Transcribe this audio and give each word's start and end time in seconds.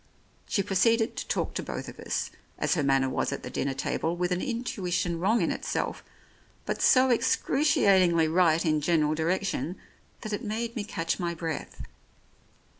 She 0.47 0.63
proceeded 0.63 1.15
to 1.15 1.27
talk 1.27 1.53
to 1.53 1.61
both 1.61 1.87
of 1.87 1.99
us, 1.99 2.31
as 2.57 2.73
her 2.73 2.81
manner 2.81 3.07
was 3.07 3.31
at 3.31 3.43
the 3.43 3.51
dinner 3.51 3.75
table, 3.75 4.15
with 4.15 4.31
an 4.31 4.41
intuition 4.41 5.19
wrong 5.19 5.43
in 5.43 5.51
itself, 5.51 6.03
but 6.65 6.81
so 6.81 7.11
ex 7.11 7.35
cruciatingly 7.35 8.27
right 8.27 8.65
in 8.65 8.81
general 8.81 9.13
direction 9.13 9.75
that 10.21 10.33
it 10.33 10.43
made 10.43 10.75
me 10.75 10.83
catch 10.83 11.19
my 11.19 11.35
breath. 11.35 11.83